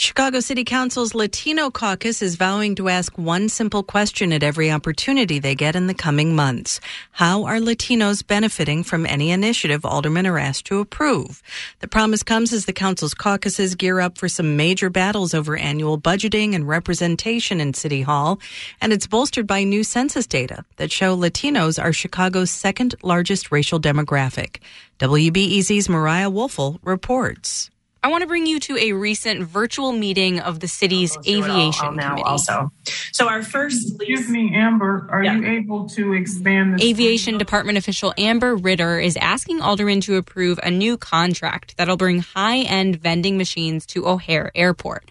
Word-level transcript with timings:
Chicago 0.00 0.38
City 0.38 0.62
Council's 0.62 1.12
Latino 1.12 1.72
caucus 1.72 2.22
is 2.22 2.36
vowing 2.36 2.76
to 2.76 2.88
ask 2.88 3.18
one 3.18 3.48
simple 3.48 3.82
question 3.82 4.32
at 4.32 4.44
every 4.44 4.70
opportunity 4.70 5.40
they 5.40 5.56
get 5.56 5.74
in 5.74 5.88
the 5.88 5.92
coming 5.92 6.36
months. 6.36 6.78
How 7.10 7.46
are 7.46 7.58
Latinos 7.58 8.24
benefiting 8.24 8.84
from 8.84 9.04
any 9.04 9.32
initiative 9.32 9.84
aldermen 9.84 10.24
are 10.28 10.38
asked 10.38 10.66
to 10.66 10.78
approve? 10.78 11.42
The 11.80 11.88
promise 11.88 12.22
comes 12.22 12.52
as 12.52 12.64
the 12.64 12.72
council's 12.72 13.12
caucuses 13.12 13.74
gear 13.74 13.98
up 13.98 14.18
for 14.18 14.28
some 14.28 14.56
major 14.56 14.88
battles 14.88 15.34
over 15.34 15.56
annual 15.56 16.00
budgeting 16.00 16.54
and 16.54 16.68
representation 16.68 17.60
in 17.60 17.74
City 17.74 18.02
Hall, 18.02 18.38
and 18.80 18.92
it's 18.92 19.08
bolstered 19.08 19.48
by 19.48 19.64
new 19.64 19.82
census 19.82 20.28
data 20.28 20.64
that 20.76 20.92
show 20.92 21.16
Latinos 21.16 21.82
are 21.82 21.92
Chicago's 21.92 22.52
second 22.52 22.94
largest 23.02 23.50
racial 23.50 23.80
demographic. 23.80 24.58
WBEZ's 25.00 25.88
Mariah 25.88 26.30
Woelfel 26.30 26.78
reports. 26.84 27.68
I 28.02 28.08
want 28.08 28.22
to 28.22 28.28
bring 28.28 28.46
you 28.46 28.60
to 28.60 28.76
a 28.76 28.92
recent 28.92 29.42
virtual 29.42 29.92
meeting 29.92 30.38
of 30.40 30.60
the 30.60 30.68
city's 30.68 31.16
aviation 31.26 31.50
all, 31.50 31.66
all 31.66 31.90
committee. 31.90 32.22
Also, 32.22 32.72
so 33.12 33.28
our 33.28 33.42
first, 33.42 33.94
excuse 33.96 34.28
me, 34.28 34.54
Amber, 34.54 35.08
are 35.10 35.24
yeah. 35.24 35.34
you 35.36 35.46
able 35.46 35.88
to 35.90 36.12
expand? 36.12 36.74
This 36.74 36.84
Aviation 36.84 37.32
screen? 37.32 37.38
department 37.38 37.78
official 37.78 38.14
Amber 38.16 38.54
Ritter 38.54 39.00
is 39.00 39.16
asking 39.16 39.60
aldermen 39.60 40.00
to 40.02 40.16
approve 40.16 40.60
a 40.62 40.70
new 40.70 40.96
contract 40.96 41.76
that'll 41.76 41.96
bring 41.96 42.20
high-end 42.20 42.96
vending 42.96 43.36
machines 43.36 43.84
to 43.86 44.06
O'Hare 44.06 44.52
Airport. 44.54 45.08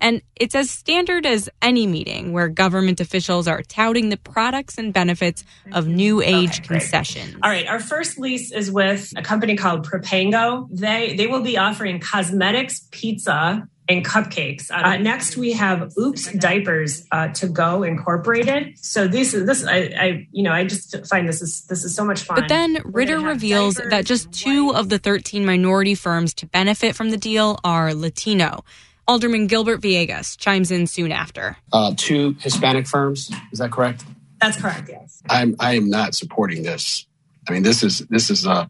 And 0.00 0.22
it's 0.36 0.54
as 0.54 0.70
standard 0.70 1.26
as 1.26 1.48
any 1.60 1.86
meeting 1.86 2.32
where 2.32 2.48
government 2.48 3.00
officials 3.00 3.46
are 3.46 3.62
touting 3.62 4.08
the 4.08 4.16
products 4.16 4.78
and 4.78 4.92
benefits 4.92 5.44
of 5.72 5.86
new 5.86 6.22
age 6.22 6.60
okay, 6.60 6.68
concessions. 6.68 7.36
All 7.42 7.50
right, 7.50 7.66
our 7.66 7.80
first 7.80 8.18
lease 8.18 8.52
is 8.52 8.70
with 8.70 9.12
a 9.16 9.22
company 9.22 9.56
called 9.56 9.86
Propango. 9.86 10.68
They 10.70 11.14
they 11.16 11.26
will 11.26 11.42
be 11.42 11.58
offering 11.58 12.00
cosmetics, 12.00 12.88
pizza, 12.90 13.68
and 13.90 14.04
cupcakes. 14.04 14.70
Uh, 14.70 14.98
next, 14.98 15.36
we 15.36 15.52
have 15.52 15.92
Oops 15.98 16.32
Diapers 16.34 17.04
uh, 17.10 17.28
to 17.28 17.48
Go 17.48 17.82
Incorporated. 17.82 18.78
So 18.78 19.08
this 19.08 19.34
is 19.34 19.46
this 19.46 19.66
I, 19.66 19.76
I, 19.76 20.28
you 20.30 20.44
know 20.44 20.52
I 20.52 20.64
just 20.64 21.06
find 21.08 21.28
this 21.28 21.42
is 21.42 21.64
this 21.66 21.84
is 21.84 21.94
so 21.94 22.04
much 22.04 22.22
fun. 22.22 22.40
But 22.40 22.48
then 22.48 22.78
Ritter 22.84 23.18
reveals 23.18 23.74
that 23.74 24.06
just 24.06 24.32
two 24.32 24.72
of 24.74 24.88
the 24.88 24.98
thirteen 24.98 25.44
minority 25.44 25.94
firms 25.94 26.32
to 26.34 26.46
benefit 26.46 26.94
from 26.94 27.10
the 27.10 27.16
deal 27.16 27.58
are 27.64 27.92
Latino. 27.92 28.64
Alderman 29.10 29.48
Gilbert 29.48 29.80
Villegas 29.80 30.38
chimes 30.38 30.70
in 30.70 30.86
soon 30.86 31.10
after. 31.10 31.56
Uh, 31.72 31.92
two 31.96 32.36
Hispanic 32.38 32.86
firms, 32.86 33.28
is 33.50 33.58
that 33.58 33.72
correct? 33.72 34.04
That's 34.40 34.56
correct. 34.56 34.88
Yes. 34.88 35.20
I'm. 35.28 35.56
I 35.58 35.74
am 35.74 35.90
not 35.90 36.14
supporting 36.14 36.62
this. 36.62 37.08
I 37.48 37.52
mean, 37.52 37.64
this 37.64 37.82
is 37.82 38.06
this 38.08 38.30
is 38.30 38.46
uh, 38.46 38.66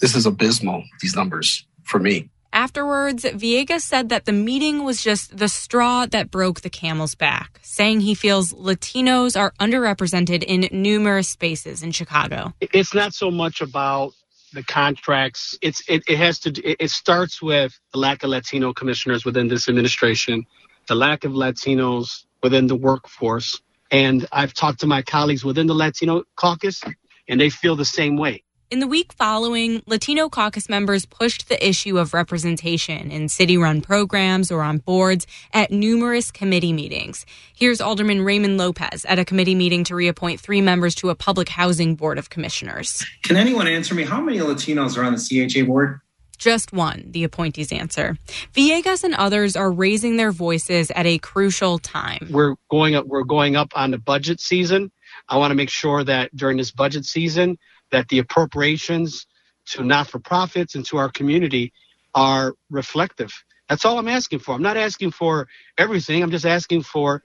this 0.00 0.16
is 0.16 0.26
abysmal. 0.26 0.82
These 1.00 1.14
numbers 1.14 1.64
for 1.84 2.00
me. 2.00 2.28
Afterwards, 2.52 3.22
Villegas 3.22 3.82
said 3.82 4.08
that 4.08 4.24
the 4.24 4.32
meeting 4.32 4.82
was 4.82 5.00
just 5.00 5.36
the 5.36 5.48
straw 5.48 6.06
that 6.06 6.28
broke 6.28 6.62
the 6.62 6.70
camel's 6.70 7.14
back, 7.14 7.60
saying 7.62 8.00
he 8.00 8.16
feels 8.16 8.52
Latinos 8.52 9.38
are 9.38 9.52
underrepresented 9.60 10.42
in 10.42 10.68
numerous 10.72 11.28
spaces 11.28 11.84
in 11.84 11.92
Chicago. 11.92 12.52
It's 12.60 12.94
not 12.94 13.14
so 13.14 13.30
much 13.30 13.60
about 13.60 14.12
the 14.54 14.62
contracts. 14.62 15.58
It's 15.60 15.82
it, 15.88 16.04
it 16.08 16.16
has 16.18 16.38
to 16.40 16.50
it, 16.50 16.76
it 16.80 16.90
starts 16.90 17.42
with 17.42 17.78
the 17.92 17.98
lack 17.98 18.22
of 18.22 18.30
Latino 18.30 18.72
commissioners 18.72 19.24
within 19.24 19.48
this 19.48 19.68
administration, 19.68 20.46
the 20.86 20.94
lack 20.94 21.24
of 21.24 21.32
Latinos 21.32 22.24
within 22.42 22.66
the 22.68 22.76
workforce. 22.76 23.60
And 23.90 24.26
I've 24.32 24.54
talked 24.54 24.80
to 24.80 24.86
my 24.86 25.02
colleagues 25.02 25.44
within 25.44 25.66
the 25.66 25.74
Latino 25.74 26.22
caucus, 26.36 26.82
and 27.28 27.40
they 27.40 27.50
feel 27.50 27.76
the 27.76 27.84
same 27.84 28.16
way. 28.16 28.43
In 28.70 28.80
the 28.80 28.86
week 28.86 29.12
following, 29.12 29.82
Latino 29.86 30.30
caucus 30.30 30.70
members 30.70 31.04
pushed 31.04 31.48
the 31.50 31.68
issue 31.68 31.98
of 31.98 32.14
representation 32.14 33.10
in 33.10 33.28
city 33.28 33.58
run 33.58 33.82
programs 33.82 34.50
or 34.50 34.62
on 34.62 34.78
boards 34.78 35.26
at 35.52 35.70
numerous 35.70 36.30
committee 36.30 36.72
meetings. 36.72 37.26
Here's 37.54 37.82
Alderman 37.82 38.22
Raymond 38.22 38.56
Lopez 38.56 39.04
at 39.04 39.18
a 39.18 39.24
committee 39.24 39.54
meeting 39.54 39.84
to 39.84 39.94
reappoint 39.94 40.40
three 40.40 40.62
members 40.62 40.94
to 40.96 41.10
a 41.10 41.14
public 41.14 41.50
housing 41.50 41.94
board 41.94 42.16
of 42.18 42.30
commissioners. 42.30 43.04
Can 43.22 43.36
anyone 43.36 43.68
answer 43.68 43.94
me 43.94 44.02
how 44.02 44.20
many 44.20 44.38
Latinos 44.38 44.96
are 44.96 45.04
on 45.04 45.14
the 45.14 45.20
CHA 45.20 45.66
board? 45.66 46.00
Just 46.38 46.72
one, 46.72 47.04
the 47.10 47.22
appointees 47.22 47.70
answer. 47.70 48.16
Villegas 48.54 49.04
and 49.04 49.14
others 49.14 49.56
are 49.56 49.70
raising 49.70 50.16
their 50.16 50.32
voices 50.32 50.90
at 50.92 51.06
a 51.06 51.18
crucial 51.18 51.78
time. 51.78 52.28
We're 52.30 52.56
going 52.70 52.94
up 52.94 53.06
we're 53.06 53.24
going 53.24 53.56
up 53.56 53.72
on 53.74 53.90
the 53.90 53.98
budget 53.98 54.40
season. 54.40 54.90
I 55.28 55.38
want 55.38 55.50
to 55.50 55.54
make 55.54 55.70
sure 55.70 56.04
that 56.04 56.34
during 56.36 56.56
this 56.56 56.70
budget 56.70 57.04
season 57.04 57.58
that 57.90 58.08
the 58.08 58.18
appropriations 58.18 59.26
to 59.66 59.84
not 59.84 60.08
for 60.08 60.18
profits 60.18 60.74
and 60.74 60.84
to 60.86 60.98
our 60.98 61.10
community 61.10 61.72
are 62.14 62.54
reflective. 62.70 63.32
That's 63.68 63.84
all 63.84 63.98
I'm 63.98 64.08
asking 64.08 64.40
for. 64.40 64.54
I'm 64.54 64.62
not 64.62 64.76
asking 64.76 65.12
for 65.12 65.48
everything. 65.78 66.22
I'm 66.22 66.30
just 66.30 66.46
asking 66.46 66.82
for 66.82 67.22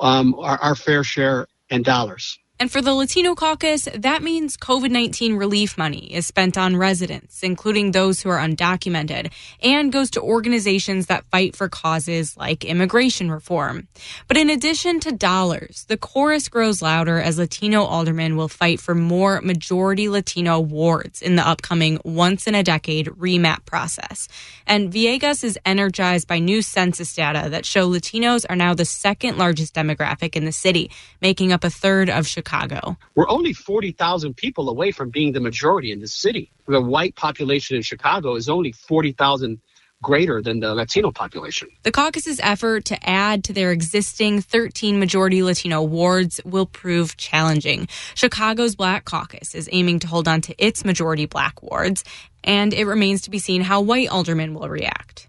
um, 0.00 0.34
our, 0.38 0.58
our 0.58 0.74
fair 0.74 1.04
share 1.04 1.46
in 1.70 1.82
dollars. 1.82 2.38
And 2.62 2.70
for 2.70 2.80
the 2.80 2.94
Latino 2.94 3.34
caucus, 3.34 3.88
that 3.92 4.22
means 4.22 4.56
COVID 4.56 4.92
19 4.92 5.34
relief 5.34 5.76
money 5.76 6.14
is 6.14 6.28
spent 6.28 6.56
on 6.56 6.76
residents, 6.76 7.42
including 7.42 7.90
those 7.90 8.20
who 8.20 8.28
are 8.28 8.38
undocumented, 8.38 9.32
and 9.60 9.92
goes 9.92 10.12
to 10.12 10.20
organizations 10.20 11.06
that 11.06 11.24
fight 11.24 11.56
for 11.56 11.68
causes 11.68 12.36
like 12.36 12.64
immigration 12.64 13.32
reform. 13.32 13.88
But 14.28 14.36
in 14.36 14.48
addition 14.48 15.00
to 15.00 15.10
dollars, 15.10 15.86
the 15.88 15.96
chorus 15.96 16.48
grows 16.48 16.80
louder 16.80 17.18
as 17.18 17.36
Latino 17.36 17.82
aldermen 17.82 18.36
will 18.36 18.46
fight 18.46 18.78
for 18.78 18.94
more 18.94 19.40
majority 19.40 20.08
Latino 20.08 20.60
wards 20.60 21.20
in 21.20 21.34
the 21.34 21.44
upcoming 21.44 21.98
once 22.04 22.46
in 22.46 22.54
a 22.54 22.62
decade 22.62 23.08
remap 23.08 23.64
process. 23.64 24.28
And 24.68 24.92
Villegas 24.92 25.42
is 25.42 25.58
energized 25.66 26.28
by 26.28 26.38
new 26.38 26.62
census 26.62 27.12
data 27.12 27.50
that 27.50 27.66
show 27.66 27.90
Latinos 27.90 28.46
are 28.48 28.54
now 28.54 28.72
the 28.72 28.84
second 28.84 29.36
largest 29.36 29.74
demographic 29.74 30.36
in 30.36 30.44
the 30.44 30.52
city, 30.52 30.92
making 31.20 31.52
up 31.52 31.64
a 31.64 31.68
third 31.70 32.08
of 32.08 32.24
Chicago. 32.24 32.51
Chicago. 32.52 32.96
We're 33.14 33.28
only 33.28 33.54
40,000 33.54 34.36
people 34.36 34.68
away 34.68 34.90
from 34.92 35.08
being 35.08 35.32
the 35.32 35.40
majority 35.40 35.90
in 35.90 36.00
the 36.00 36.06
city. 36.06 36.52
The 36.66 36.82
white 36.82 37.16
population 37.16 37.76
in 37.76 37.82
Chicago 37.82 38.34
is 38.34 38.48
only 38.48 38.72
40,000 38.72 39.58
greater 40.02 40.42
than 40.42 40.60
the 40.60 40.74
Latino 40.74 41.12
population. 41.12 41.68
The 41.84 41.92
caucus's 41.92 42.40
effort 42.42 42.84
to 42.86 43.08
add 43.08 43.44
to 43.44 43.52
their 43.52 43.70
existing 43.70 44.42
13 44.42 44.98
majority 44.98 45.42
Latino 45.42 45.82
wards 45.82 46.40
will 46.44 46.66
prove 46.66 47.16
challenging. 47.16 47.88
Chicago's 48.14 48.74
Black 48.74 49.04
Caucus 49.04 49.54
is 49.54 49.68
aiming 49.72 50.00
to 50.00 50.08
hold 50.08 50.28
on 50.28 50.40
to 50.42 50.54
its 50.58 50.84
majority 50.84 51.26
black 51.26 51.62
wards, 51.62 52.04
and 52.44 52.74
it 52.74 52.84
remains 52.84 53.22
to 53.22 53.30
be 53.30 53.38
seen 53.38 53.62
how 53.62 53.80
white 53.80 54.08
aldermen 54.08 54.54
will 54.54 54.68
react. 54.68 55.28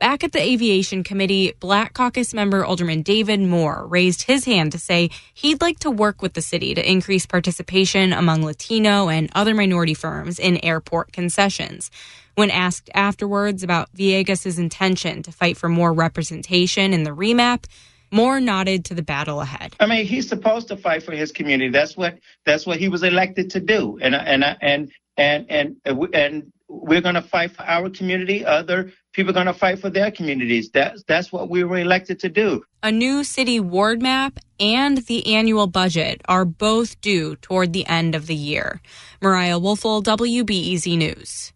Back 0.00 0.24
at 0.24 0.32
the 0.32 0.40
Aviation 0.40 1.04
Committee, 1.04 1.52
Black 1.60 1.92
Caucus 1.92 2.32
member 2.32 2.64
Alderman 2.64 3.02
David 3.02 3.38
Moore 3.38 3.86
raised 3.86 4.22
his 4.22 4.46
hand 4.46 4.72
to 4.72 4.78
say 4.78 5.10
he'd 5.34 5.60
like 5.60 5.78
to 5.80 5.90
work 5.90 6.22
with 6.22 6.32
the 6.32 6.40
city 6.40 6.74
to 6.74 6.90
increase 6.90 7.26
participation 7.26 8.14
among 8.14 8.42
Latino 8.42 9.10
and 9.10 9.30
other 9.34 9.54
minority 9.54 9.92
firms 9.92 10.38
in 10.38 10.56
airport 10.64 11.12
concessions. 11.12 11.90
When 12.34 12.50
asked 12.50 12.88
afterwards 12.94 13.62
about 13.62 13.94
Villegas' 13.94 14.58
intention 14.58 15.22
to 15.22 15.32
fight 15.32 15.58
for 15.58 15.68
more 15.68 15.92
representation 15.92 16.94
in 16.94 17.02
the 17.02 17.10
remap, 17.10 17.66
Moore 18.10 18.40
nodded 18.40 18.86
to 18.86 18.94
the 18.94 19.02
battle 19.02 19.42
ahead. 19.42 19.76
I 19.80 19.84
mean, 19.84 20.06
he's 20.06 20.26
supposed 20.26 20.68
to 20.68 20.78
fight 20.78 21.02
for 21.02 21.12
his 21.12 21.30
community. 21.30 21.70
That's 21.70 21.94
what 21.94 22.18
that's 22.46 22.64
what 22.64 22.78
he 22.78 22.88
was 22.88 23.02
elected 23.02 23.50
to 23.50 23.60
do. 23.60 23.98
And 24.00 24.14
and 24.14 24.44
and 24.62 24.90
and 25.18 25.46
and 25.50 25.76
and 25.84 26.52
we're 26.90 27.00
going 27.00 27.14
to 27.14 27.22
fight 27.22 27.52
for 27.52 27.62
our 27.62 27.88
community. 27.88 28.44
Other 28.44 28.92
people 29.12 29.30
are 29.30 29.38
going 29.40 29.46
to 29.46 29.54
fight 29.54 29.78
for 29.78 29.90
their 29.90 30.10
communities. 30.10 30.70
That's 30.70 31.04
that's 31.04 31.30
what 31.30 31.48
we 31.48 31.62
were 31.62 31.78
elected 31.78 32.18
to 32.20 32.28
do. 32.28 32.64
A 32.82 32.90
new 32.90 33.22
city 33.22 33.60
ward 33.60 34.02
map 34.02 34.40
and 34.58 34.98
the 34.98 35.34
annual 35.36 35.68
budget 35.68 36.20
are 36.28 36.44
both 36.44 37.00
due 37.00 37.36
toward 37.36 37.72
the 37.72 37.86
end 37.86 38.16
of 38.16 38.26
the 38.26 38.34
year. 38.34 38.82
Mariah 39.22 39.60
Woelfel, 39.60 40.02
WBEZ 40.02 40.98
News. 40.98 41.52